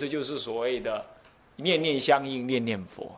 [0.00, 1.04] 这就是所谓的
[1.56, 3.14] 念念相应，念念佛。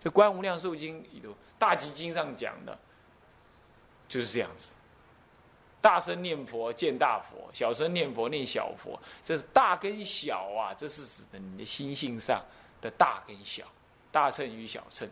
[0.00, 2.78] 这《观无量寿经》里头，《大集经》上讲的，
[4.08, 4.70] 就是这样子。
[5.82, 8.98] 大声念佛见大佛，小声念佛念小佛。
[9.22, 12.42] 这是大跟小啊，这是指的你的心性上
[12.80, 13.64] 的大跟小，
[14.10, 15.06] 大乘与小乘，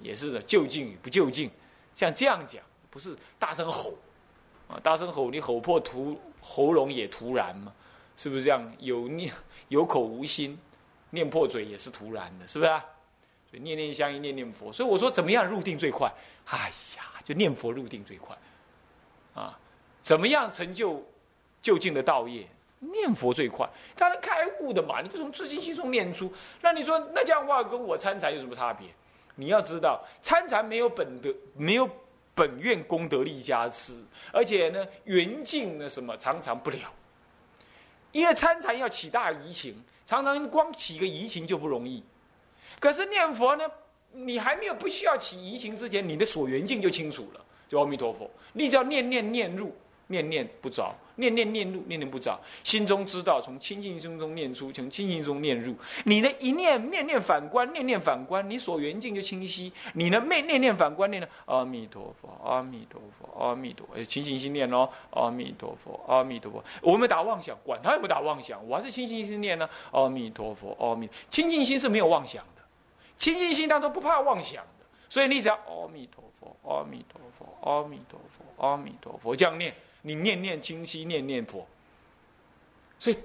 [0.00, 1.50] 也是的就近与不就近。
[1.96, 3.92] 像这样讲，不是大声吼
[4.68, 7.72] 啊，大声吼你吼破突喉咙也突然嘛，
[8.18, 8.70] 是不是这样？
[8.78, 9.32] 有念
[9.68, 10.58] 有口无心，
[11.10, 12.84] 念破嘴也是突然的，是不是啊？
[13.50, 14.70] 所以念念相应，念念佛。
[14.70, 16.12] 所以我说怎么样入定最快？
[16.44, 18.36] 哎呀，就念佛入定最快
[19.34, 19.58] 啊。
[20.02, 21.02] 怎么样成就
[21.62, 22.46] 就近的道业？
[22.80, 25.00] 念佛最快，他能开悟的嘛？
[25.00, 26.32] 你就从自信心中念出。
[26.60, 28.86] 那你说，那这样的话跟我参禅有什么差别？
[29.34, 31.88] 你要知道，参禅没有本德，没有
[32.34, 33.96] 本愿功德力加持，
[34.32, 36.78] 而且呢，缘境呢什么常常不了。
[38.18, 42.02] 因为参禅要起大移情，常常光起个移情就不容易。
[42.80, 43.64] 可是念佛呢，
[44.10, 47.44] 你还没有不需要起移情之前，你的所缘境就清楚了。
[47.68, 49.72] 就阿弥陀佛，你只要念念念入。
[50.08, 55.74] 念念不着，念念念入，念念不着，心中知道，从清净心中念出，从清净中念入。
[56.04, 59.72] 你的一念念念反观，念念反观，你所缘境就清晰。
[59.94, 61.28] 你的念念念反观念呢？
[61.44, 63.86] 阿弥陀佛，阿弥陀佛，阿弥陀。
[63.94, 66.64] 哎，清净心念哦，阿弥陀佛，阿弥陀佛。
[66.80, 69.68] 我们打妄想，管他有没有打妄想，我还是清净心念呢。
[69.90, 71.08] 阿弥陀佛，阿弥。
[71.28, 72.62] 清净心是没有妄想的，
[73.18, 79.74] 清净心当中不怕妄想的，所以你只要阿弥陀佛，阿弥陀佛，阿弥陀佛，阿弥陀佛这样念。
[80.02, 81.66] 你念念清晰，念念佛，
[82.98, 83.18] 所以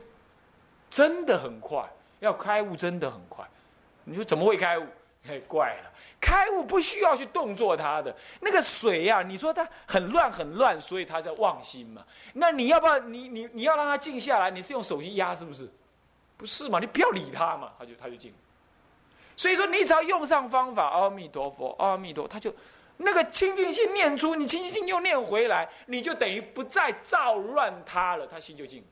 [0.89, 1.87] 真的很快，
[2.19, 3.45] 要开悟真的很快。
[4.03, 4.85] 你说怎么会开悟？
[5.25, 9.21] 太怪了，开悟不需要去动作它的那个水呀。
[9.21, 12.05] 你说它很乱很乱，所以它叫妄心嘛。
[12.33, 14.51] 那你要不要你你你要让它静下来？
[14.51, 15.71] 你是用手机压是不是？
[16.35, 16.77] 不是嘛？
[16.77, 18.33] 你不要理它嘛，它就它就静。
[19.37, 22.53] 所以说你只要用上方法，阿弥陀佛，阿弥陀，它就。
[22.97, 28.83] 那个清净心念出，你清净心又念回来，你就等于不再造乱他了，他心就静。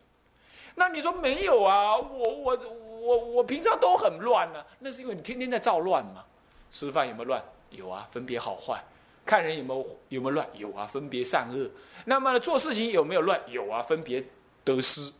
[0.76, 1.98] 那你说没有啊？
[1.98, 2.60] 我我
[3.02, 6.24] 我我平常都很乱呢，那是因为你天天在造乱嘛。
[6.72, 7.44] 吃饭有没有乱？
[7.70, 8.82] 有啊，分别好坏。
[9.26, 10.48] 看人有没有有没有乱？
[10.54, 11.70] 有啊，分别善恶。
[12.06, 13.40] 那么做事情有没有乱？
[13.48, 14.24] 有啊，分别
[14.64, 15.12] 得失。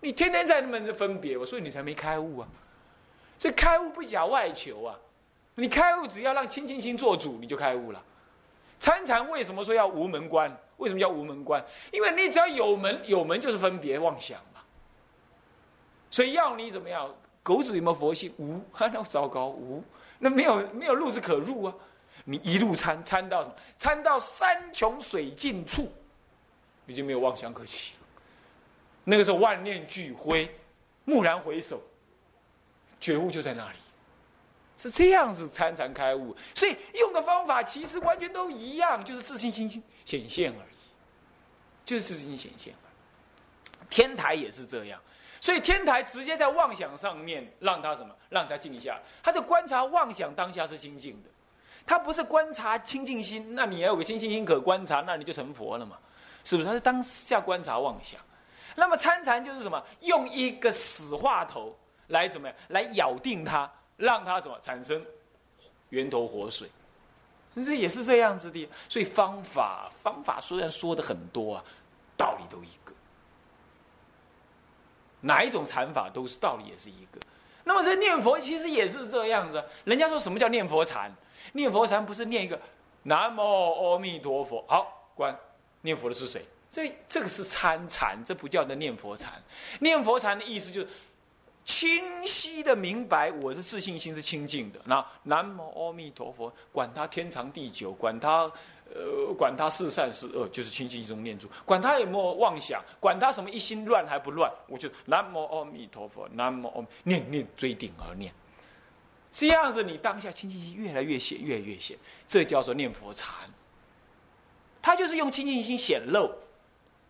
[0.00, 2.48] 你天天在那么分别，所以你才没开悟啊。
[3.38, 4.98] 这开悟不假外求啊，
[5.54, 8.02] 你开悟只要让清净心做主，你就开悟了。
[8.78, 10.54] 参禅为什么说要无门关？
[10.76, 11.64] 为什么叫无门关？
[11.90, 14.60] 因为你只要有门，有门就是分别妄想嘛。
[16.10, 17.14] 所以要你怎么样？
[17.42, 18.32] 狗子有没有佛性？
[18.38, 19.82] 无， 那糟糕，无。
[20.18, 21.74] 那没有没有路是可入啊。
[22.24, 23.54] 你一路参参到什么？
[23.78, 25.90] 参到山穷水尽处，
[26.84, 28.00] 你就没有妄想可起了。
[29.04, 30.52] 那个时候万念俱灰，
[31.04, 31.80] 蓦然回首，
[33.00, 33.78] 觉悟就在那里。
[34.78, 39.68] 是这样子参禅开悟，所以用的方法其实完全都一样，就是自信心
[40.04, 40.76] 显现而已，
[41.84, 42.74] 就是自信心显现。
[43.88, 45.00] 天台也是这样，
[45.40, 51.30] 所以天台直接在妄想上面让他什么，让他静下，他就观察妄想当下是清净的，
[51.86, 55.96] 他不是观察清净心，那你要有个清净心可观察，那你就成佛了嘛，
[56.44, 56.68] 是不是？
[56.68, 58.20] 他是当下观察妄想，
[58.74, 61.74] 那么参禅就是什么，用一个死话头
[62.08, 63.70] 来怎么样，来咬定他。
[63.96, 65.02] 让它什么产生
[65.88, 66.68] 源头活水，
[67.54, 68.68] 这也是这样子的。
[68.88, 71.64] 所以方法方法虽然说的很多啊，
[72.16, 72.92] 道理都一个。
[75.22, 77.18] 哪一种禅法都是道理也是一个。
[77.64, 79.64] 那么这念佛其实也是这样子。
[79.84, 81.10] 人家说什么叫念佛禅？
[81.52, 82.60] 念佛禅不是念一个
[83.04, 84.64] 南无阿弥陀佛。
[84.68, 85.36] 好，关
[85.80, 86.44] 念佛的是谁？
[86.70, 89.42] 这这个是参禅，这不叫做念佛禅。
[89.80, 90.88] 念佛禅的意思就是。
[91.66, 94.80] 清晰的明白，我的自信心是清净的。
[94.84, 98.50] 那南无阿弥陀佛，管他天长地久，管他
[98.94, 101.50] 呃，管他是善是恶，就是清净中念住。
[101.64, 108.32] 管他有没有妄想，管他什么一心乱还不乱，我就南无阿弥陀佛，南无阿弥念念追顶而念。
[109.32, 111.98] 这样子，你当下清净心越来越显，越来越显，
[112.28, 113.34] 这叫做念佛禅。
[114.80, 116.30] 他就是用清净心显露。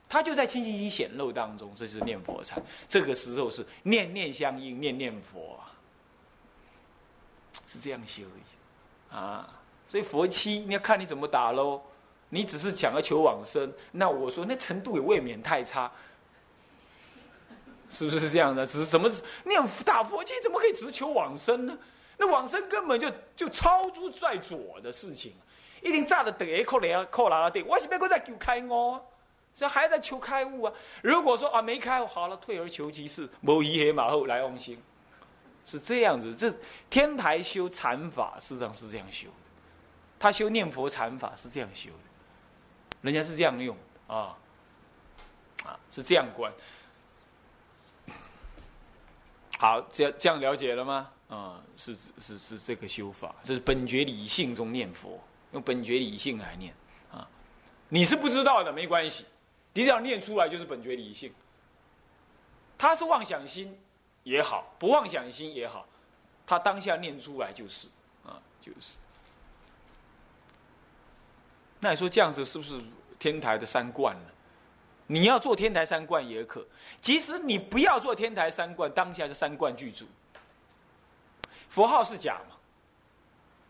[0.08, 2.62] 他就在清净心显露当中，这就是念佛禅。
[2.86, 5.58] 这个时候是念念相应，念念佛，
[7.66, 9.48] 是这样修的啊。
[9.88, 11.82] 所以佛七你要看你怎么打喽。
[12.28, 15.90] 你只是想要求往生，那我说那程度也未免太差，
[17.88, 18.66] 是不是这样的？
[18.66, 19.08] 只是怎么
[19.44, 21.78] 念打佛七怎么可以只求往生呢？
[22.18, 25.34] 那往生根本就就超出在左的事情，
[25.80, 29.00] 一定炸的等一扣来扣来的，我是别个在求开我。
[29.56, 30.72] 这还在求开悟啊！
[31.02, 34.78] 如果说啊没开悟，好了，退而求其次，无疑黑马后来往心，
[35.64, 36.36] 是这样子。
[36.36, 36.54] 这
[36.90, 39.34] 天台修禅法，事实上是这样修的。
[40.18, 41.96] 他修念佛禅法是这样修的，
[43.00, 43.74] 人家是这样用
[44.06, 44.36] 啊，
[45.64, 46.52] 啊，是这样观。
[49.58, 51.10] 好，这样这样了解了吗？
[51.28, 55.18] 啊，是是是这个修法，这是本觉理性中念佛，
[55.52, 56.74] 用本觉理性来念
[57.10, 57.26] 啊。
[57.88, 59.24] 你是不知道的，没关系，
[59.76, 61.31] 你只要念出来就是本觉理性。
[62.78, 63.78] 他是妄想心
[64.23, 65.87] 也好，不妄想心也好，
[66.46, 67.88] 他当下念出来就是
[68.25, 68.96] 啊，就是。
[71.78, 72.81] 那你说这样子是不是
[73.19, 74.31] 天台的三观呢？
[75.08, 76.67] 你要做天台三观也可，
[77.02, 80.06] 即使你不要做天台三观，当下是三观具足。
[81.69, 82.56] 佛号是假嘛？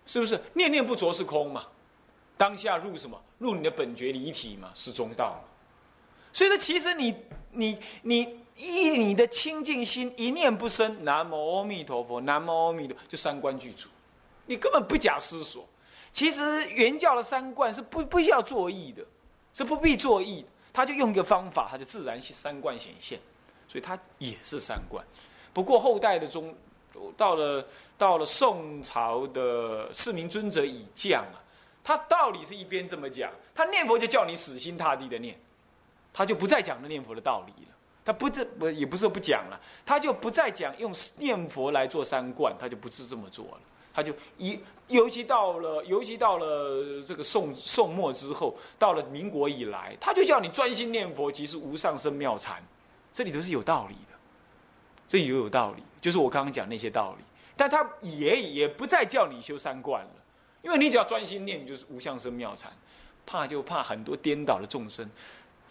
[0.07, 1.67] 是不是念念不着是空嘛？
[2.37, 3.21] 当下入什么？
[3.39, 4.71] 入你的本觉离体嘛？
[4.73, 5.43] 是中道。
[6.37, 7.17] 所以说，其实你
[7.53, 13.89] 你你依你的清净心一念不生，南无阿弥陀佛，南无阿弥陀，就三观具足，
[14.45, 15.67] 你根本不假思索。
[16.13, 19.03] 其实原教的三观是不不需要作意的，
[19.55, 20.49] 是不必作意的。
[20.75, 23.19] 他就用一个方法，他就自然三观显现，
[23.67, 25.03] 所以他也是三观。
[25.55, 26.55] 不过后代的中，
[27.17, 27.67] 到了
[27.97, 31.41] 到了宋朝的四明尊者以降啊，
[31.83, 35.35] 他道理是一边这么讲，他念佛就叫你死心塌地的念，
[36.17, 37.73] 他就不再讲那念佛的道理了。
[38.03, 43.61] 他不这不也不是说不讲了，他就不再讲用念佛来做三观，他就不是这么做了。
[43.93, 44.59] 他就一，
[44.89, 52.63] 尤其到了，尤其到了这个宋宋末之后，到了民国以来，他就叫你专心念佛，即是无上生妙禅，
[53.13, 54.17] 这里头是有道理的，
[55.09, 57.25] 这也有道理，就是我刚刚讲那些道理，
[57.57, 60.11] 但他也也不再叫你修三观了，
[60.63, 62.71] 因为你只要专心念，就是无上生妙禅，
[63.25, 65.11] 怕就怕很多颠倒的众生。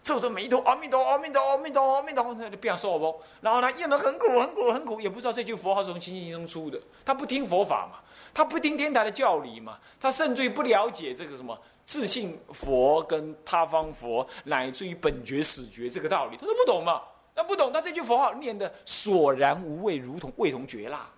[0.06, 7.98] 皱着眉头，阿弥陀，阿弥陀，阿弥陀，阿弥陀，他就变说不，然后他念得很苦，很苦，很苦，也不知道这句佛号是从清净心中出的，他不听佛法嘛，
[8.32, 17.02] 他不听天台的教理嘛，他甚至于不了解这个什么自信佛跟他方佛，乃至于本觉始觉这个道理，他都不懂嘛，
[17.34, 21.10] 那不懂，他这句佛号念的索然无味，如同味同绝辣，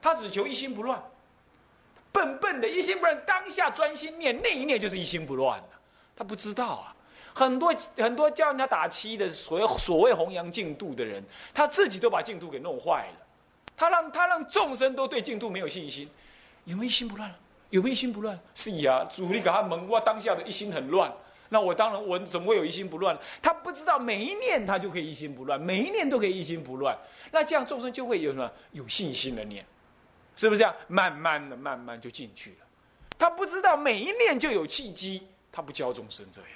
[0.00, 1.00] 他只求一心不乱，
[2.10, 5.68] 笨笨的一心不乱，当下专心念，那一念就是一心不乱了，
[6.16, 6.96] 他不知道啊。
[7.34, 11.22] 很多很多叫人家打七的所谓所谓弘扬净土的人，
[11.54, 13.26] 他自己都把净土给弄坏了。
[13.76, 16.08] 他让他让众生都对净土没有信心，
[16.64, 17.34] 有没有一心不乱？
[17.70, 18.38] 有没有一心不乱？
[18.54, 21.10] 是呀，主力给他蒙，我当下的一心很乱。
[21.48, 23.16] 那我当然我怎么会有一心不乱？
[23.40, 26.96] 他不知道每一念他就可以一心不乱，每一念都可以一心不乱。
[27.30, 29.64] 那这样众生就会有什么有信心的念，
[30.36, 30.74] 是不是这样？
[30.86, 32.66] 慢慢的慢慢就进去了。
[33.18, 36.50] 他不知道每一念就有契机，他不教众生这样。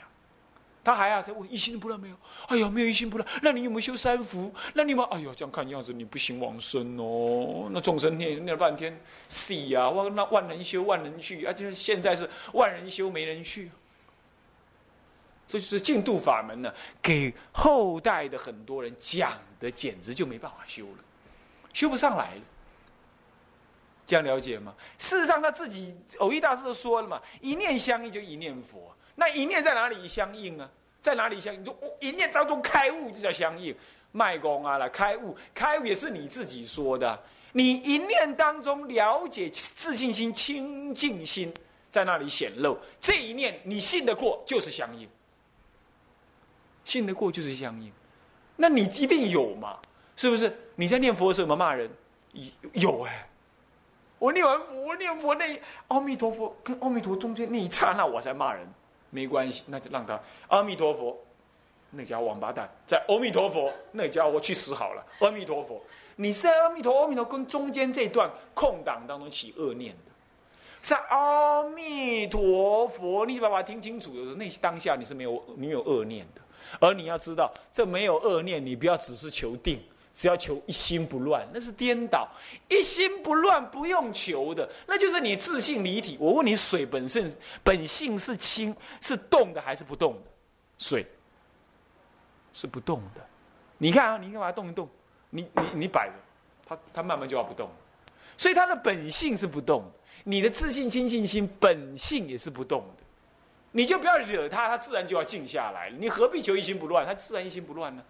[0.87, 2.17] 他还要再问一心不乱没有？
[2.47, 3.29] 哎呀，没有一心不乱。
[3.43, 4.55] 那你有没有修三福？
[4.73, 7.69] 那你们哎呦，这样看样子你不行往生哦。
[7.73, 8.97] 那众生念念了半天，
[9.29, 13.69] 是呀，万那万人修万人去啊，就是现在是万人修没人去。
[15.49, 16.73] 这就是净度法门呢，
[17.03, 21.05] 给后代的很多人讲的简直就没办法修了，
[21.73, 22.41] 修不上来了。
[24.07, 24.73] 这样了解吗？
[24.99, 28.95] 事实上他自己偶一大师都说了嘛，一念相应就一念佛。
[29.17, 30.71] 那一念在哪里相应啊？
[31.03, 31.65] 在哪里相应？
[31.65, 33.75] 就一念当中开悟就叫相应。
[34.13, 37.23] 卖功啊，了开悟，开悟也是你自己说的。
[37.53, 41.53] 你一念当中了解自信心、清净心
[41.91, 45.07] 在那里显露，这一念你信得过就是相应。
[46.85, 47.93] 信得过就是相应，
[48.57, 49.79] 那你一定有嘛？
[50.17, 50.57] 是不是？
[50.77, 51.91] 你在念佛的时候有没有骂人？
[52.33, 53.29] 有有哎。
[54.19, 58.67] 我念完佛，我念佛那阿弥陀佛跟阿弥陀中间那一刹那，我在骂人。
[59.11, 61.17] 没关系，那就让他阿弥陀佛，
[61.91, 65.05] 那叫王八蛋，在阿弥陀佛，那家我去死好了。
[65.21, 65.81] 阿弥陀佛，
[66.17, 70.13] 你是在阿弥陀阿弥陀跟中间这段空档当中起恶念的，
[70.83, 76.41] 在阿弥陀佛，你把它听清楚的时候，那当下你是没有你有恶念的，
[76.81, 79.81] 而你要知道，这没有恶念，你不要只是求定。
[80.17, 82.27] 只要求一心不乱，那是颠倒。
[82.71, 86.17] 一心不乱不用求的，那就是你自信离体。
[86.19, 87.31] 我问你，水本身
[87.63, 90.31] 本性是清是动的还是不动的？
[90.79, 91.07] 水
[92.55, 93.21] 是不动的。
[93.77, 94.89] 你看啊，你干嘛动一动？
[95.29, 96.15] 你你你摆着，
[96.67, 97.69] 它它慢慢就要不动。
[98.39, 99.91] 所以它的本性是不动的。
[100.25, 103.03] 你的自信清净心本性也是不动的。
[103.71, 107.05] 你就不要惹它，它自然就要静下来你何必求一心不乱？
[107.05, 108.03] 它自然一心不乱呢？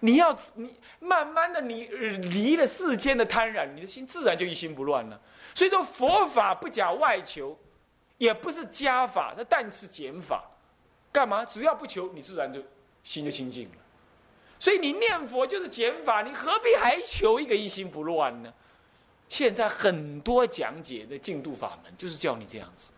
[0.00, 5.20] 你要你慢慢的，你离了世间的贪染，你的心自然就一心不乱了。
[5.54, 7.58] 所以说佛法不假外求，
[8.16, 10.44] 也不是加法，它但是减法。
[11.10, 11.44] 干嘛？
[11.44, 12.62] 只要不求，你自然就
[13.02, 13.76] 心就清净了。
[14.58, 18.52] 所以你念佛就是减法，你何必还求一个一心不乱呢？
[19.28, 22.92] 现在很多讲解的净度法门，就是叫你这样子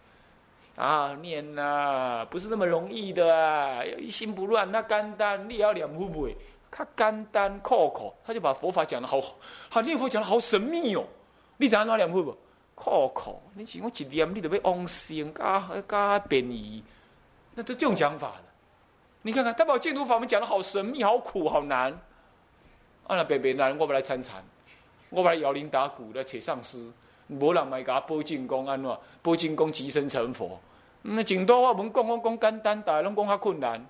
[0.76, 6.36] 啊，念呐，不是那么容易的啊，要一心不乱，那简单，你要两不会，
[6.70, 9.20] 他简单口口，他就把佛法讲的好
[9.68, 11.04] 好，念佛讲的好神秘哦。
[11.56, 12.36] 你知影哪两会不？
[12.74, 16.82] 口口，你只我一念，你就要往生，加加便宜，
[17.54, 18.44] 那都这种讲法的。
[19.22, 21.92] 你看看，他把净土法门讲的好神秘、好苦、好难。
[23.06, 24.42] 啊，那别别难，我不来参禅，
[25.10, 26.90] 我不来摇铃打鼓来扯上师，
[27.28, 28.98] 无人买甲保进功安怎？
[29.20, 30.58] 保进功即身成佛。
[31.02, 33.84] 那净土法门讲讲讲简单，大家拢讲较困难。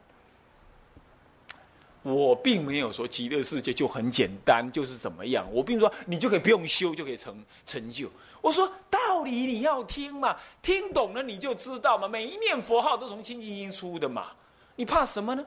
[2.03, 5.47] 我并没有说极乐世界就很简单，就是怎么样。
[5.53, 8.11] 我并说你就可以不用修就可以成成就。
[8.41, 12.09] 我说道理你要听嘛，听懂了你就知道嘛。
[12.09, 14.29] 每一念佛号都从清净心出的嘛。
[14.77, 15.45] 你怕什么呢？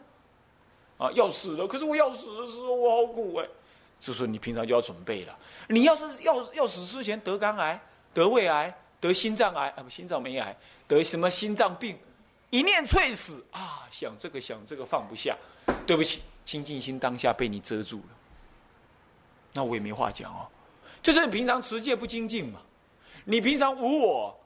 [1.00, 1.67] 啊，要死了！
[1.67, 3.48] 可是我要死的时候，我好苦哎。
[4.00, 5.36] 就说你平常就要准备了。
[5.69, 7.81] 你要是要要死之前得肝癌、
[8.13, 10.55] 得胃癌、得心脏癌啊，不，心脏没癌，
[10.88, 11.98] 得什么心脏病，
[12.51, 15.36] 一念猝死啊，想这个想这个放不下。
[15.88, 18.10] 对不起，清净心当下被你遮住了，
[19.54, 20.48] 那我也没话讲哦。
[21.02, 22.60] 就是平常持戒不精进嘛，
[23.26, 24.40] 你平常无我、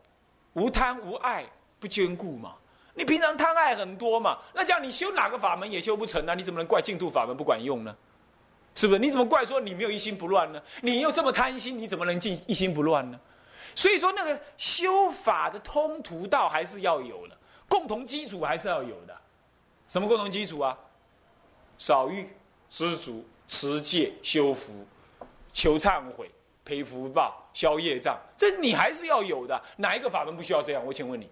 [0.54, 1.46] 无贪、无爱，
[1.80, 2.56] 不坚固嘛。
[2.94, 4.40] 你平常贪爱很多嘛？
[4.54, 6.34] 那这样你修哪个法门也修不成啊？
[6.34, 7.96] 你怎么能怪净土法门不管用呢？
[8.74, 9.00] 是不是？
[9.00, 10.62] 你怎么怪说你没有一心不乱呢？
[10.82, 13.20] 你又这么贪心，你怎么能进一心不乱呢？
[13.76, 17.38] 所以说，那个修法的通途道还是要有的，
[17.70, 19.16] 共同基础还是要有的。
[19.88, 20.76] 什么共同基础啊？
[21.78, 22.30] 少欲、
[22.70, 24.86] 知足、持戒、修福、
[25.54, 26.30] 求忏悔、
[26.66, 29.62] 赔福报、消业障，这你还是要有的。
[29.78, 30.86] 哪一个法门不需要这样？
[30.86, 31.30] 我请问你。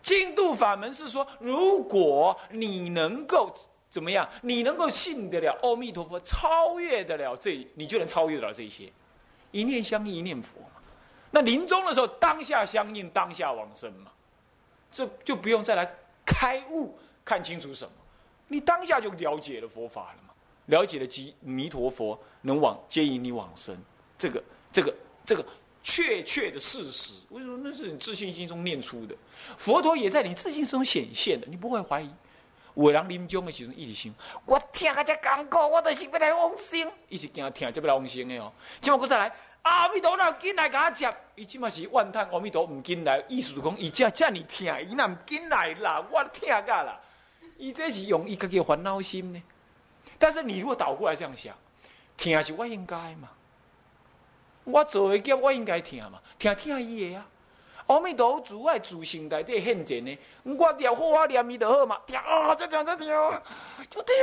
[0.00, 3.52] 净度法门是说，如果你能够
[3.90, 8.90] 怎么样，你能够信得了阿弥陀佛，超越得了这，你就能超越得了这些。
[9.50, 10.80] 一念相应，一念佛嘛。
[11.30, 14.10] 那临终的时候，当下相应，当下往生嘛。
[14.90, 15.94] 这就不用再来
[16.24, 17.90] 开悟，看清楚什么，
[18.48, 20.34] 你当下就了解了佛法了嘛。
[20.66, 23.76] 了解了即弥陀佛能往接引你往生，
[24.18, 25.44] 这个，这个，这个。
[25.80, 29.14] 确切的事实，为什么那是你自信心中念出的？
[29.56, 32.10] 佛陀也在你自信中显现的，你不会怀疑。
[32.74, 34.12] 我让临终的时候一直心，
[34.44, 38.52] 我听个这讲过，我就是要来往生，一直惊听这要来往生的哦。
[38.82, 47.00] 今晚过再来，阿弥陀佛进来给他接，伊今嘛是万叹阿弥陀唔进来，意思讲伊这这你听，伊那唔进来啦，我听噶啦。
[47.58, 49.42] 伊这是用伊家己烦恼心呢。
[50.18, 51.54] 但是你如果倒过来这样想，
[52.16, 53.28] 听是我应该嘛。
[54.64, 57.26] 我做的业，我应该听嘛，听听伊的啊。
[57.86, 60.18] 阿弥陀佛，我自性内底现前呢。
[60.42, 61.98] 我念好，我念伊就好嘛。
[62.06, 63.06] 听啊，再听再听，
[63.88, 64.14] 就听。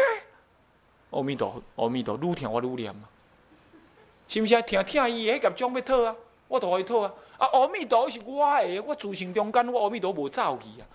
[1.12, 3.10] 阿弥陀佛，阿弥陀，愈听我愈念嘛。
[4.28, 4.62] 是不是？
[4.62, 6.16] 听听伊的，迄业障要讨啊，
[6.48, 7.14] 我都可以讨啊。
[7.38, 10.86] 啊，阿弥陀是我的，我自性中间，我阿弥陀无走去啊。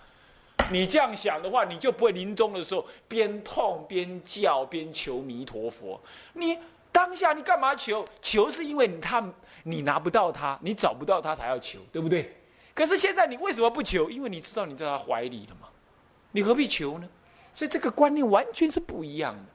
[0.69, 6.01] 你这样想的话，你就不会临终的时候边痛边叫边求弥陀佛。
[6.33, 6.59] 你。
[6.93, 8.05] 当下你干嘛求？
[8.21, 9.25] 求是因为他
[9.63, 12.35] 你拿不到他，你找不到他才要求，对不对？
[12.73, 14.09] 可是现在你为什么不求？
[14.09, 15.69] 因为你知道你在他怀里了嘛，
[16.33, 17.07] 你何必求呢？
[17.53, 19.45] 所以这个观念完全是不一样的。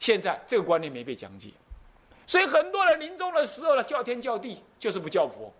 [0.00, 1.50] 现在这个观念没被讲解，
[2.26, 5.52] 所以很多人临终的时候呢，叫天叫地，就是不叫佛。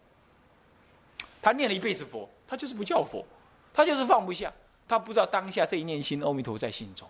[1.41, 3.25] 他念了一辈子佛，他就是不叫佛，
[3.73, 4.53] 他就是放不下，
[4.91, 7.09] 他不知道当下这一念心，阿弥陀在心中。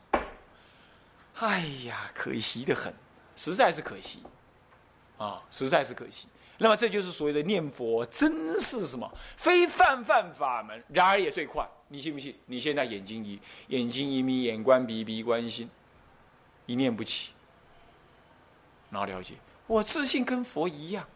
[1.36, 2.92] 哎呀，可惜的很。
[3.34, 4.22] 实在是可惜，
[5.16, 6.28] 啊，实在是可惜。
[6.58, 11.66] 那么这就是所谓的念佛，真是什么非泛泛法门，然而也最快。
[11.88, 12.36] 你信不信？
[12.44, 15.70] 你现在眼睛一眼睛一眯，眼观鼻，鼻观心，
[16.66, 17.32] 一念不起，
[18.90, 19.36] 哪了解？
[19.66, 21.08] 我自信跟佛一样。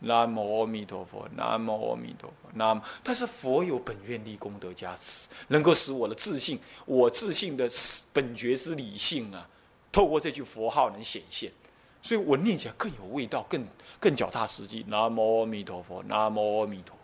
[0.00, 2.80] 南无阿弥陀佛，南无阿弥陀佛，南无。
[3.02, 7.68] 但是佛有本愿力功德加持，能够使我的自信，我自信的
[8.12, 9.46] 本觉之理性啊。
[9.92, 11.52] 透过这句佛号能显现，
[12.00, 13.66] 所以我念起来更有味道，更
[13.98, 14.84] 更脚踏实地。
[14.88, 17.00] 南无阿弥陀佛，南无阿弥陀佛。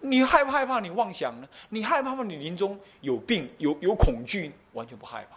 [0.00, 0.80] 你害不害怕？
[0.80, 1.48] 你妄想呢？
[1.68, 2.24] 你害怕吗？
[2.24, 5.36] 你临终有病，有有恐惧，完全不害怕。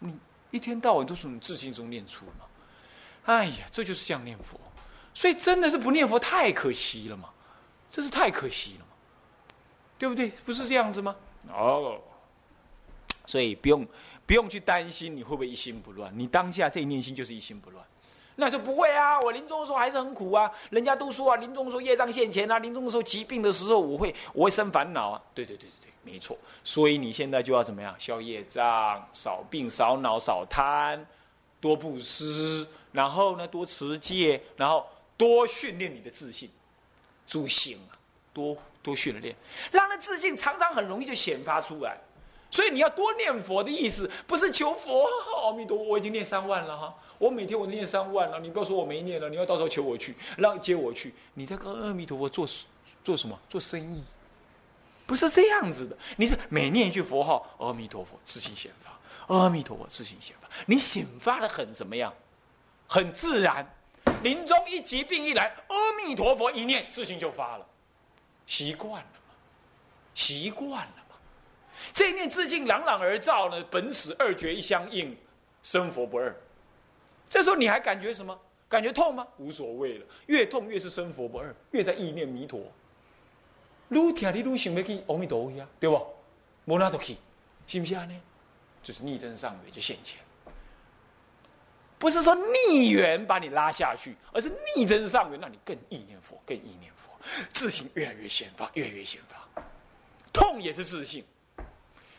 [0.00, 0.12] 你
[0.50, 2.44] 一天到晚都从你自信中念出嘛。
[3.28, 4.58] 哎呀，这就是这样念佛。
[5.12, 7.28] 所以真的是不念佛太可惜了嘛，
[7.90, 8.92] 这是太可惜了嘛，
[9.98, 10.30] 对不对？
[10.46, 11.14] 不是这样子吗？
[11.52, 12.00] 哦。
[13.26, 13.86] 所以不用
[14.26, 17.84] 不用去担心你会不会一心不乱，你当下这一念心就是一心不乱。
[18.36, 20.50] 那就不会啊，我临终的时候还是很苦啊。
[20.70, 25.20] 人家都说啊，临终的时候业障现前啊，临终的时候疾病的时候，我会我会生烦恼啊。
[25.34, 26.38] 对对对对对，没错。
[26.62, 27.94] 所以你现在就要怎么样？
[27.98, 31.04] 消业障，少病少恼少贪，
[31.60, 36.50] 多布施，然后呢多持戒，然后多训练你的自信，
[37.26, 37.96] 诸行啊，
[38.32, 39.34] 多多训练，
[39.70, 41.98] 让那自信常常很容易就显发出来。
[42.50, 45.06] 所以你要多念佛的意思，不是求佛，
[45.44, 52.48] 阿弥陀佛，我已经念三万了哈，我每天我念三万了，你不要说我没念了，你要到时候求我去，让接我去，你在跟阿弥陀佛做
[53.04, 53.38] 做什么？
[53.50, 54.02] 做生意？
[55.06, 62.10] 不是这样子的，你是每念一句佛号，阿弥陀佛，自信显发，阿弥陀佛，自信显发，你显发的很怎么样？
[62.88, 63.64] 很自然，
[64.22, 67.66] 临终一疾病一来，阿弥陀佛一念，自信就发了，
[68.46, 69.34] 习惯了嘛，
[70.14, 71.16] 习惯了嘛。
[71.92, 75.14] 这一念自信朗朗而照呢，本使二觉一相应，
[75.62, 76.34] 生佛不二。
[77.28, 78.36] 这时候你还感觉什么？
[78.70, 79.26] 感觉痛吗？
[79.36, 82.60] 无所谓了，越痛越是生佛不二，越在意念弥陀。
[83.90, 86.06] 愈听你愈想要去阿弥陀佛呀，对不？
[86.64, 87.16] 无那都去，
[87.66, 88.04] 是不是啊？
[88.06, 88.20] 呢，
[88.82, 90.20] 就是逆增上缘就现前。
[91.98, 97.12] 不是说逆缘把你拉下去，而是逆增上缘让你更意念佛，更意念佛，
[97.52, 99.62] 自信越来越显发，越来越显发。
[100.32, 101.24] 痛也是自信。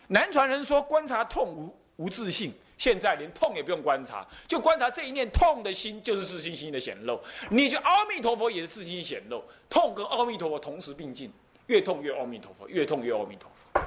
[0.08, 7.20] 南传人说观察痛无无自信，现在连痛也不用观察，就观察这一念痛的心就是自信心的显露。
[7.48, 11.32] 你就阿弥陀佛也是自信心显露，痛跟阿弥陀佛同时并进，
[11.66, 13.80] 越痛越阿弥陀佛，越痛越阿弥陀佛。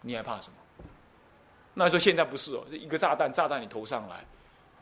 [0.00, 0.56] 你还怕什么？
[1.74, 4.24] 那说现在不是哦，一个炸弹炸到你头上来，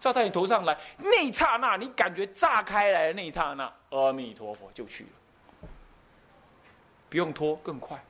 [0.00, 5.69] 照到你头上来那一刹那，你感觉炸开来的那一刹那，阿弥陀佛就去了，
[7.09, 8.02] 不用拖更快。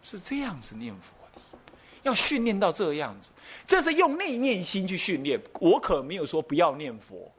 [0.00, 1.40] 是这样子念佛的，
[2.02, 3.30] 要训练到这样子，
[3.64, 5.40] 这是用内念心去训练。
[5.60, 7.30] 我可没有说不要念佛，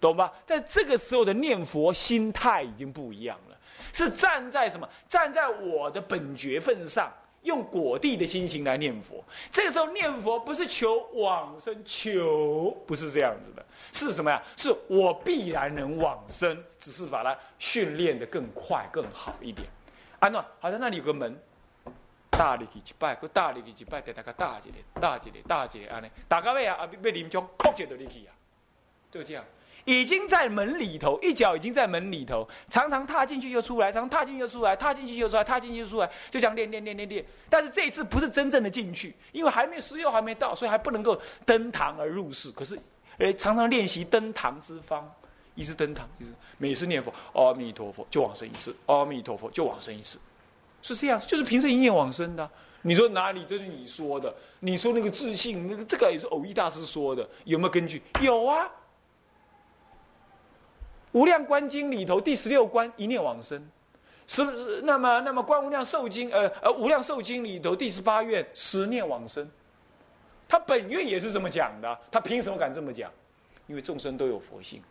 [0.00, 0.32] 懂吧？
[0.44, 3.56] 但这个时候的念佛心态已经不一样了，
[3.92, 4.88] 是站在什么？
[5.08, 7.12] 站在我的本觉份上，
[7.42, 9.24] 用果地的心情来念佛。
[9.50, 14.42] 这个时候念佛不是求往生，求不是这样子的，是什么呀？
[14.56, 19.68] 是我必然能往生，只是把它训练的更快、更好一点。
[20.18, 21.38] 安诺，好像那里有个门。
[22.30, 28.32] 大力去一拜，佮大力去一拜，给大家大一个，大一个，大一个，安尼，大家尾啊，啊，被临终哭就到你去啊，
[29.10, 29.44] 就这样，
[29.84, 37.24] 已经在门里头，一脚已经在门里头，常常踏进去又出来，常常踏进去又出来，踏进去又出来，踏进去又出来，就这样练练练练练。
[37.48, 42.50] 但是这一次不是真正的进去，因为还没有时又还没到，所以还不能够登堂而入室。
[42.50, 42.78] 可是，
[43.18, 45.10] 诶，常常练习登堂之方，
[45.54, 50.18] 一次登堂，一次每次念佛，阿弥陀佛就往生一次，阿弥陀佛就往生一次。
[50.82, 52.48] 是这样，就是凭着一念往生的。
[52.82, 53.44] 你说哪里？
[53.46, 54.34] 这是你说的。
[54.60, 58.00] 你说那个自信，那个这个也是偶一大师说的，有没有根据？
[58.22, 58.64] 有啊，
[61.12, 63.68] 《无量观经》里头第十六观一念往生，
[64.26, 64.80] 是不是？
[64.82, 69.50] 那么，那么《观无量寿经》呃呃，《无量寿经》里头第十八愿十念往生，
[70.48, 71.98] 他本愿也是这么讲的。
[72.10, 73.10] 他凭什么敢这么讲？
[73.66, 74.82] 因为众生都有佛性，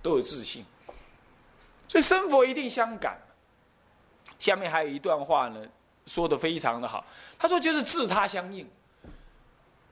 [0.00, 0.64] 都有自信，
[1.88, 3.18] 所以生佛一定相感。
[4.38, 5.60] 下面还有一段话呢，
[6.06, 7.04] 说的非常的好。
[7.38, 8.68] 他说就是自他相应，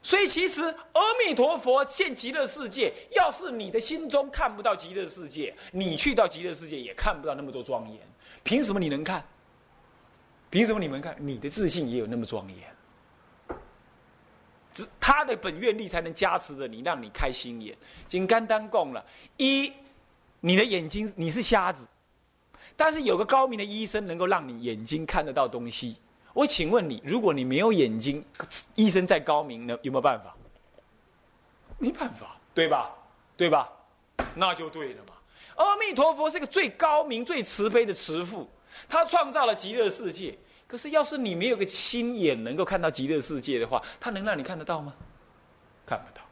[0.03, 8.01] 所以其实阿弥陀佛现极乐世界，要是你的心中看不到极乐世界，你去到极乐世界也看不到那么多庄严。
[8.43, 9.23] 凭什么你能看？
[10.49, 11.15] 凭什么你们看？
[11.19, 12.59] 你的自信也有那么庄严。
[14.73, 17.77] 只他的本愿力才能加持着你，让你开心眼。
[18.09, 19.05] 仅刚单供了，
[19.37, 19.73] 一，
[20.41, 21.87] 你的眼睛你是瞎子。
[22.75, 25.97] 但是有个高明的医生能够让你眼睛看得到东西。
[26.33, 28.25] 我请问你，如果你没有眼睛，
[28.75, 30.35] 医生再高明呢，有没有办法？
[31.79, 32.90] 没办法，对吧？
[33.37, 33.71] 对吧？
[34.35, 35.14] 那就对了嘛。
[35.57, 38.49] 阿弥陀佛是个最高明、最慈悲的慈父，
[38.88, 40.38] 他创造了极乐世界。
[40.66, 44.95] 可是要是你没有个亲眼能够看到极乐世界的话，他能让你看得到吗？
[45.85, 46.25] 看不到。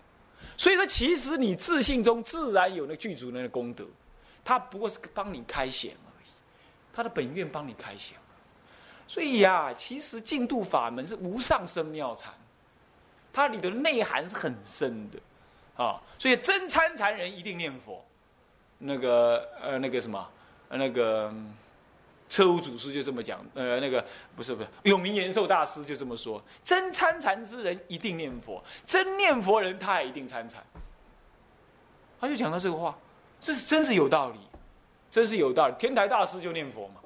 [0.56, 3.84] 所以说，其实你自信中自然有那具足那个功德，
[4.44, 6.28] 他不过是帮你开显而已。
[6.92, 8.16] 他的本愿帮你开显，
[9.08, 12.32] 所以呀，其实净度法门是无上生妙禅，
[13.32, 15.18] 它里的内涵是很深的，
[15.82, 18.04] 啊，所以真参禅人一定念佛。
[18.78, 20.30] 那个呃，那个什么，
[20.68, 21.34] 那个
[22.28, 24.04] 车务祖师就这么讲，呃，那个
[24.36, 30.62] 不是不是，永明延寿大师就这么说：真参禅之人一定念佛，真念佛人他也一定参禅。
[32.20, 32.96] 他就讲到这个话，
[33.40, 34.38] 这是真是有道理。
[35.10, 36.96] 真是有道理，天台大师就念佛嘛。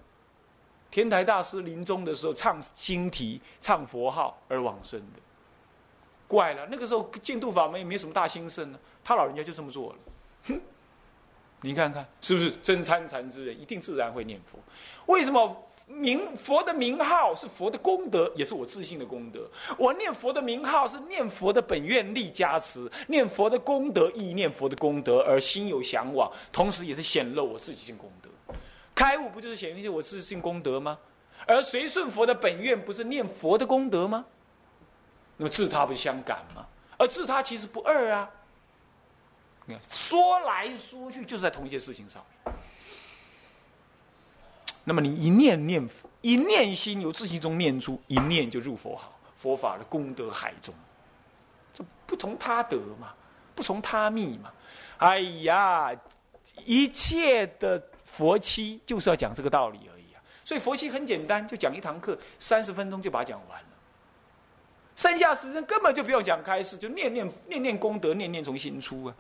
[0.93, 5.21] 天台大师临终的时候唱经题、唱佛号而往生的，
[6.29, 6.69] 怪了。
[6.71, 9.99] 那个时候净土法门也没什么大兴盛呢，他老人家就这么做了。
[10.49, 10.61] 哼，
[11.63, 14.59] 你看看是不是真参禅之人一定自然会念佛？
[15.07, 19.49] 为什么名佛的名号是佛的功德，也是我自信的功德。
[19.79, 28.22] 我念佛的名号是念佛的本愿力加持，念佛的功德意念佛的功德而心有向往，同时也是显露我自己性功德。
[29.03, 30.97] 开悟不就是显现我自信功德吗？
[31.45, 34.25] 而随顺佛的本愿不是念佛的功德吗？
[35.37, 36.65] 那么自他不是相感吗？
[36.97, 38.31] 而自他其实不二啊。
[39.67, 42.55] 你看说来说去就是在同一件事情上面。
[44.85, 50.73] 那么你一念念佛，一念心由自心中念出，一念就入佛好佛法的功德海中。
[51.75, 53.13] 这不从他得嘛，
[53.53, 54.53] 不从他密嘛。
[54.99, 55.93] 哎呀，
[56.65, 57.83] 一切的
[58.13, 60.21] 佛七就是要讲这个道理而已啊。
[60.45, 63.69] 所以佛七很简单，就讲一堂课，三十分钟就把它讲完了。
[64.95, 69.15] 剩下时间根本就不用讲开始，就念念念念功德，念念从心出啊。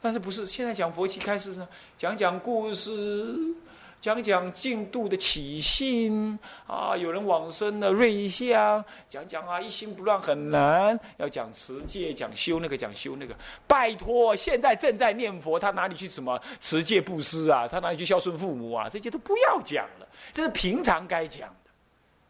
[0.00, 1.68] 但是不是现在讲佛七开始呢？
[1.96, 3.54] 讲讲故事，
[4.02, 6.36] 讲讲净度的起信
[6.66, 10.98] 啊，有人往生的瑞相，讲讲啊，一心不乱很难。
[11.18, 13.32] 要讲持戒，讲修那个，讲修那个。
[13.64, 17.68] 拜托，现在正在念佛，他哪里去什么持戒布施啊？
[17.68, 18.88] 他哪里去孝顺父母啊？
[18.88, 21.70] 这些都不要讲了，这是平常该讲的。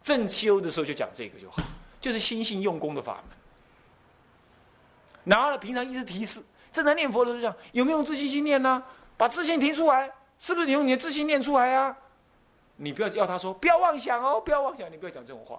[0.03, 1.63] 正修的时候就讲这个就好，
[2.03, 3.25] 就是心性用功的法门。
[5.25, 6.43] 然后呢，平常一直提示。
[6.71, 8.83] 正在念佛的时候讲，有没有自信心念呢？
[9.17, 10.11] 把自信提出来，
[10.43, 11.97] 是不是你用你的自信念出来啊？
[12.75, 15.57] 你不要叫他说不要妄想哦，不要妄想，你不要讲这种话，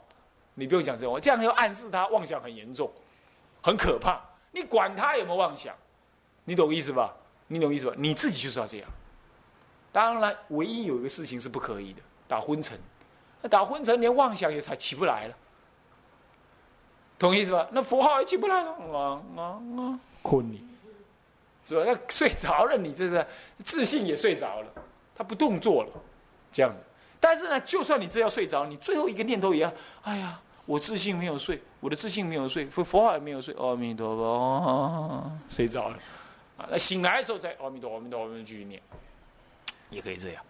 [0.56, 2.91] 你不用讲这种话，这样要暗示他妄想很严重，
[3.62, 4.19] 很可怕。
[4.52, 5.74] 你管他有没有妄想，
[6.43, 7.15] 你懂意思吧？
[7.48, 7.93] 你懂意思吧？
[7.98, 8.89] 你自己就是要这样。
[9.93, 12.78] 当然，唯一有一个事情是不可以的，打昏沉。
[13.41, 15.36] 那打昏沉，连妄想也才起不来了，
[17.17, 17.65] 懂意思吧？
[17.72, 19.41] 那符号也起不来了，啊啊
[19.78, 20.67] 啊，困你。
[21.65, 21.86] 是吧？
[21.86, 23.26] 要睡着了，你这个
[23.63, 24.67] 自信也睡着了，
[25.15, 25.89] 他不动作了，
[26.52, 26.80] 这样子。
[27.19, 35.97] 但是呢，就算你这要睡着，你最后一个念头也要，哎呀，我自信没有睡，我的自信没有睡，佛佛号也没有睡，阿弥陀佛，睡着了。
[36.58, 38.82] 啊，那醒来的时候再阿弥陀佛，阿弥陀佛，继续念，
[39.89, 40.43] 也可以这样。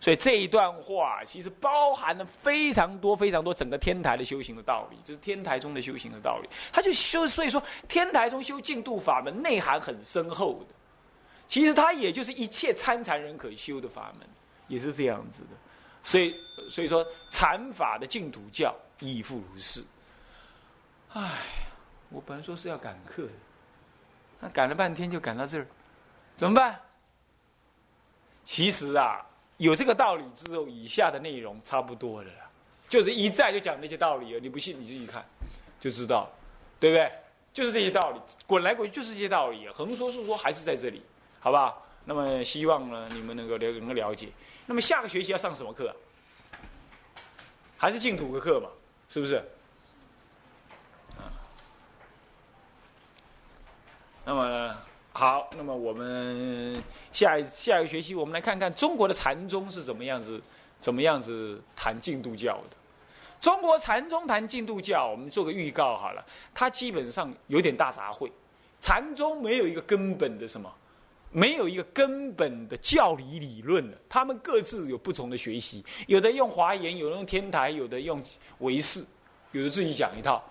[0.00, 6.48] 所以这一段话其实包含了非常多、非常多整个天台的修行的道理，就是天台中的修行的道理。
[6.72, 10.74] 他就修，所以说天台中修净度法门内涵很深厚的。
[11.46, 14.26] 其实它也就是一切参禅人可修的法门，
[14.68, 15.48] 也是这样子的。
[16.02, 16.32] 所以，
[16.70, 19.84] 所以说禅法的净土教亦复如是。
[21.12, 21.30] 唉，
[22.08, 23.32] 我本来说是要赶课的，
[24.40, 25.66] 那赶了半天就赶到这儿，
[26.36, 26.80] 怎么办？
[28.44, 29.26] 其实啊。
[29.60, 32.30] 有这个道理之后，以下的内容差不多了，
[32.88, 34.40] 就是一再就讲那些道理了。
[34.40, 35.22] 你不信你自己看，
[35.78, 36.30] 就知道，
[36.80, 37.12] 对不对？
[37.52, 41.02] 就是这些道理，滚来滚去就是这些道理，横说竖说还是在这里，
[41.40, 41.86] 好不好？
[42.06, 44.30] 那么希望呢，你们能够了能够了解。
[44.64, 45.94] 那么下个学期要上什么课？
[47.76, 48.70] 还是净土的课嘛？
[49.10, 49.44] 是不是？
[54.24, 54.74] 那么。
[55.20, 60.40] 好，那么我们下一下一个学期，我们来看看中国的禅宗是怎么样子，
[60.78, 62.76] 怎么样子谈进度教的。
[63.38, 68.30] 中国禅宗谈进度教，我们做个预告好了，它基本上有点大杂烩。
[68.80, 70.72] 禅宗没有一个根本的什么，
[71.30, 78.22] 没有一个根本的教理理论的，他们各自有不同的学习，有的用华严，有的用天台，有的用
[78.60, 79.04] 唯识，
[79.52, 80.42] 有的自己讲一套，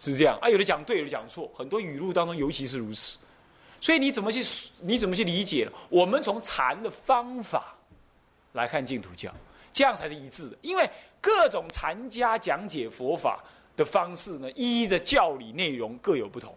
[0.00, 0.50] 是这样啊？
[0.50, 3.16] 有的讲对，有的讲错，很多语录当中尤其是如此。
[3.80, 4.70] 所以你怎么去？
[4.80, 5.68] 你怎么去理解？
[5.88, 7.74] 我们从禅的方法
[8.52, 9.32] 来看净土教，
[9.72, 10.56] 这样才是一致的。
[10.60, 10.88] 因为
[11.20, 13.42] 各种禅家讲解佛法
[13.76, 16.54] 的方式呢，一一的教理内容各有不同，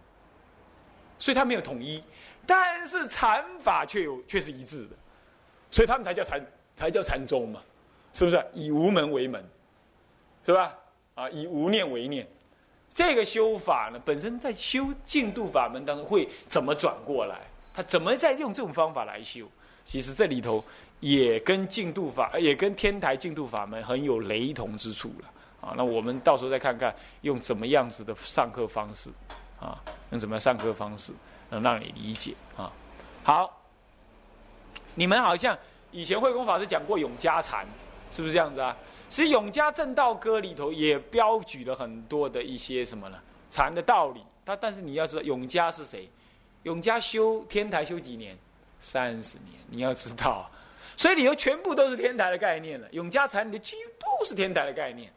[1.18, 2.04] 所以它没有统一。
[2.46, 4.96] 但是禅法却有却是一致的，
[5.72, 7.62] 所以他们才叫禅，才叫禅宗嘛，
[8.12, 8.46] 是不是？
[8.54, 9.42] 以无门为门，
[10.46, 10.78] 是吧？
[11.16, 12.28] 啊，以无念为念。
[12.94, 17.42] 这个修法呢，本身在修净度法门当中会怎么转过来？
[17.74, 19.48] 他怎么在用这种方法来修？
[19.84, 20.64] 其实这里头
[21.00, 25.30] 也跟净度法，也跟天台净度法门很有雷同之处了。
[25.60, 29.10] 啊，那我们到时候再看看用怎么样子的上课方式，
[29.60, 31.12] 啊，用怎么样上课方式
[31.50, 32.72] 能让你理解啊？
[33.24, 33.62] 好，
[34.94, 35.58] 你们好像
[35.92, 37.66] 以前慧功法师讲过永嘉禅，
[38.12, 38.78] 是不是这样子啊？
[39.14, 43.20] 其实《永嘉正道歌》里头也标举了很多的一些什么呢？
[43.48, 44.24] 禅的道理。
[44.44, 46.10] 他但是你要知道，永嘉是谁？
[46.64, 48.36] 永嘉修天台修几年？
[48.80, 49.62] 三十年。
[49.70, 50.50] 你要知道，
[50.98, 52.88] 所以里头全部都是天台的概念了。
[52.90, 55.14] 永嘉禅里几乎都是天台的概念。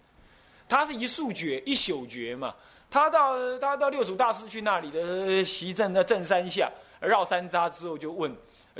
[0.68, 2.54] 他是一宿觉，一宿觉嘛。
[2.90, 8.30] 他到他到六祖大师去那里的席镇在正山下绕山楂之后，就问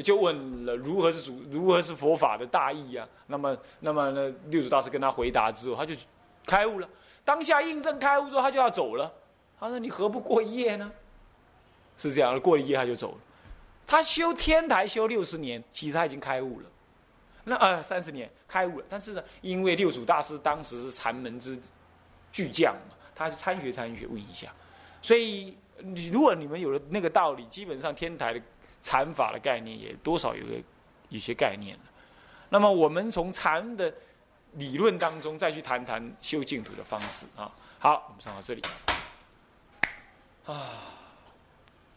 [0.03, 3.09] 就问了如何是主，如何是佛法的大义啊？
[3.27, 5.95] 那么，那么呢，六祖大师跟他回答之后，他就
[6.45, 6.89] 开悟了。
[7.25, 9.13] 当下印证开悟之后，他就要走了。
[9.59, 10.93] 他说：“你何不过一夜呢？”
[11.97, 13.19] 是这样，过一夜他就走了。
[13.87, 16.67] 他修天台修六十年，其实他已经开悟了。
[17.45, 21.59] 那呃三十年开悟了，但是呢，因为六祖大师当时是禅门之
[22.33, 24.53] 巨匠嘛，他参学参学问一下，
[25.01, 28.43] 所以你如果你们有了那个道理，基本上天台的
[28.87, 30.53] 禅法的概念也多少有个
[31.09, 31.83] 一些概念了。
[32.49, 33.93] 那么我们从禅的
[34.53, 37.51] 理论当中再去谈谈修净土的方式啊。
[37.81, 38.63] 好，我们上到这里
[40.47, 40.71] 啊，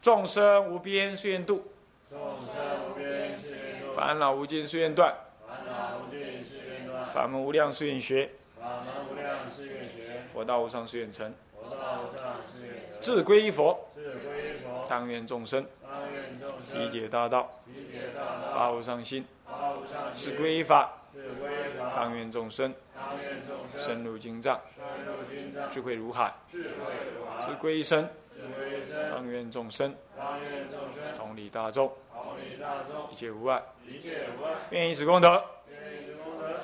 [0.02, 1.64] 众生无边誓愿度，
[2.10, 5.16] 众生无边誓愿度，烦恼无尽誓愿断。
[5.48, 11.32] 烦恼无尽誓愿断，法门无量誓愿学，法门无量誓愿学，佛道无上誓愿成。
[11.54, 12.98] 佛道无上誓愿得。
[13.00, 15.89] 志归一佛，志归佛，当愿众生当愿众生
[16.74, 17.50] 理解大道，
[18.54, 19.26] 发无上心。
[19.46, 20.94] 发无上志心，归一法，
[21.96, 22.74] 当愿众生
[23.76, 24.60] 深入经藏，
[25.72, 26.34] 智慧如海。
[26.52, 28.08] 智慧如志海，归身，
[29.12, 29.96] 当愿众生
[31.18, 31.92] 同理大众，
[33.12, 33.62] 一切无碍。
[34.70, 35.44] 愿以此功德，